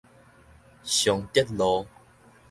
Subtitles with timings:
[0.81, 1.85] 松德路